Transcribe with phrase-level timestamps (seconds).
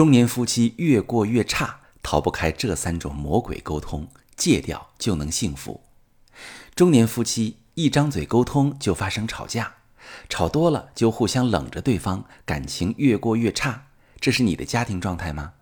[0.00, 5.82] 中年夫妻越过越差，逃不开这三种魔鬼沟通，戒掉就能幸福。
[6.74, 9.74] 中年夫妻一张嘴沟通就发生吵架，
[10.30, 13.88] 吵多了就互相冷着对方，感情越过越差。
[14.18, 15.52] 这是你的家庭状态吗？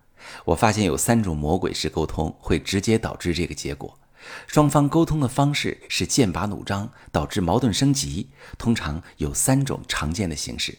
[0.45, 3.99] 我发现有三种魔鬼式沟通会直接导致这个结果。
[4.47, 8.29] 双方沟通的方式是剑拔弩张，导致矛盾升级。
[8.57, 10.77] 通常有三种常见的形式。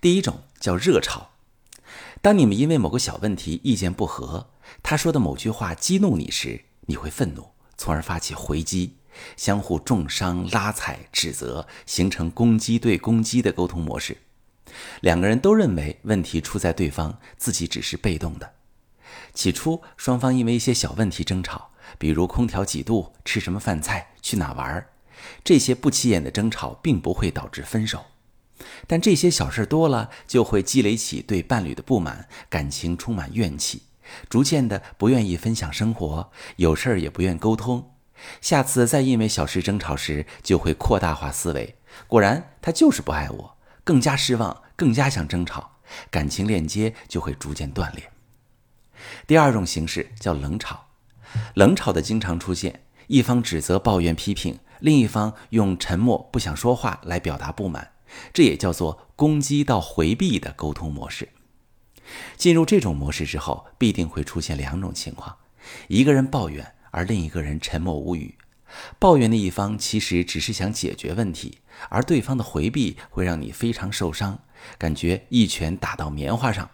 [0.00, 1.26] 第一种叫热吵。
[2.22, 4.50] 当你们因为某个小问题意见不合，
[4.82, 8.96] 他说的某句话激怒你时，你会愤怒，从而发起回击，
[9.36, 14.18] 相互重伤、拉踩、指责，形成攻击对攻击的沟通模式。
[15.00, 18.54] 两个人都认为问题出在对方，自己只是被动的。
[19.32, 24.86] 起初，双方因为一些小问题争吵，比如空调几度、吃什么饭菜、去哪玩，
[25.42, 28.04] 这些不起眼的争吵并不会导致分手。
[28.86, 33.82] 但这些小事多了，就会积累起对伴侣的不满，感情充满怨气，
[34.28, 37.94] 逐渐的不愿意分享生活，有事儿也不愿沟通。
[38.40, 41.76] 下次再因为小事争吵时，就会扩大化思维，
[42.06, 45.78] 果然他就是不爱我，更加失望，更加想争吵，
[46.10, 48.10] 感情链接就会逐渐断裂。
[49.26, 50.88] 第二种形式叫冷吵，
[51.54, 57.92] 冷吵的经常出现，一方指责、抱怨、批评，另一方用沉默、不想说话来表达不满，
[58.32, 61.28] 这也叫做攻击到回避的沟通模式。
[62.36, 65.36] 进入这种模式之后，必定会出现两种情况：
[65.88, 68.36] 一个人抱怨，而另一个人沉默无语。
[68.98, 74.40] 抱怨的一方其实只是想解决问题，而对方的回避会让你非常受伤，
[74.78, 76.70] 感觉一拳打到棉花上。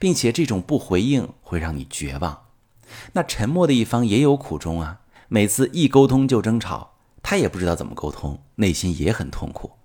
[0.00, 2.46] 并且这种不回应会让你绝望，
[3.12, 5.02] 那沉默的一方也有苦衷啊。
[5.28, 9.77] 每次一沟通就争吵，他也不知道怎么沟通，内心也很痛苦。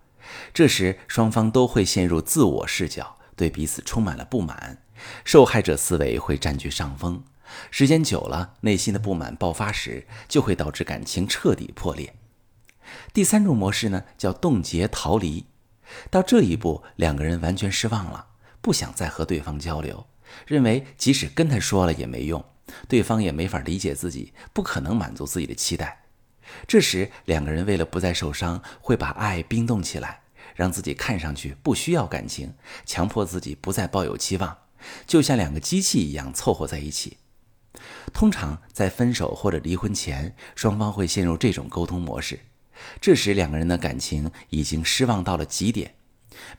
[0.53, 4.83] 这时双方都会陷入自我视角，对彼此充满了不满，
[5.23, 7.23] 受害者思维会占据上风。
[7.69, 12.15] 时间久了，内心的不满爆发时，就会导致感情彻底破裂。
[13.13, 15.45] 第三种模式呢，叫冻结逃离。
[16.09, 18.27] 到这一步，两个人完全失望了。
[18.61, 20.07] 不想再和对方交流，
[20.47, 22.43] 认为即使跟他说了也没用，
[22.87, 26.05] 对方也没法理解自己，不可能满足自己的期待。
[26.65, 30.22] 这时，两个人为了不再受伤，会把爱冰冻起来，
[30.55, 32.53] 让自己看上去不需要感情，
[32.85, 34.57] 强迫自己不再抱有期望，
[35.05, 37.17] 就像两个机器一样凑合在一起。
[38.13, 42.39] 通常在分手或者离婚前，双方会陷入这种沟通模式。
[42.99, 45.95] 这时，两个人的感情已经失望到了极点。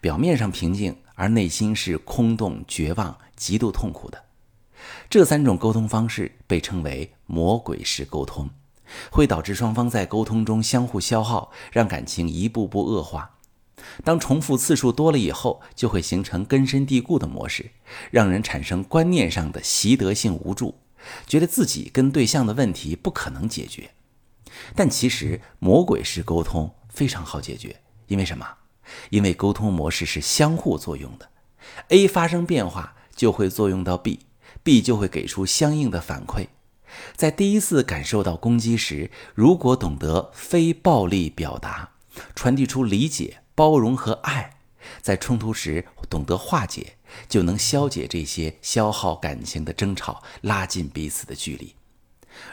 [0.00, 4.24] 表面上平静，而内心是空洞、绝望、极度痛苦的。
[5.10, 8.50] 这三种沟通方式被称为魔鬼式沟通，
[9.10, 13.33] 会导致双方在沟通中相互消耗，让感情一步步恶化。
[14.02, 17.70] 当重复次数多了以后，就会形成根深蒂固的模式，
[18.10, 20.76] 让人产生观念上的习得性无助，
[21.26, 23.90] 觉得自己跟对象的问题不可能解决。
[24.74, 28.46] 但其实魔鬼式沟通非常好解决，因为什么？
[29.10, 31.30] 因为沟通模式是相互作用的
[31.88, 36.48] ，A 发生变化就会作用到 B，B 就会给出相应的反馈。
[37.16, 41.94] 在第一次感受到攻击时，如果懂得非暴力表达，
[42.34, 44.56] 传递出理解、包容和爱，
[45.00, 46.96] 在冲突时懂得化解，
[47.28, 51.74] 就能消解这些消耗感情的争吵，拉近彼此的距离。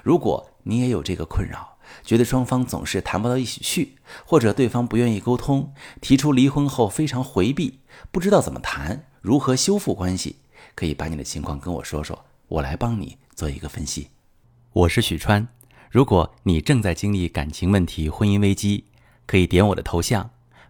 [0.04, 3.96] 如果你也有这个困扰，觉得双方总是谈不到一起去，
[4.26, 7.80] 或者对方不愿意沟通，提出离婚后非常回避，
[8.12, 10.38] 不知道怎么谈，如何修复关系，
[10.76, 14.10] 可以把你的情况跟我说说，我来帮你做一个分析。
[14.72, 15.48] 我是许川，
[15.90, 18.86] 如果你正在经历感情问题、婚姻危机，
[19.26, 20.30] 可以点我的头像，